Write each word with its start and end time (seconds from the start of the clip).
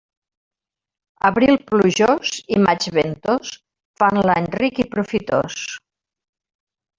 Abril 1.29 1.51
plujós 1.71 2.31
i 2.57 2.61
maig 2.63 2.87
ventós 2.95 3.53
fan 4.01 4.21
l'any 4.31 4.49
ric 4.63 4.83
i 4.85 4.87
profitós. 4.97 5.61